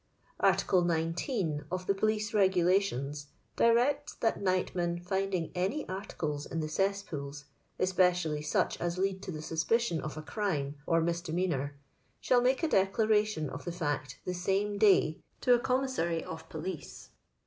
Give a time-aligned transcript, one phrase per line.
[0.39, 6.67] Article 19 of the Police Regulations directs that nightmen find ing any articles in the
[6.67, 7.45] cesspools,
[7.77, 11.75] especially such as lead to the suspicion of a crime or misdemeanor,
[12.19, 17.09] shall make a declaration of the fact the same day to a Commissary of PoUce."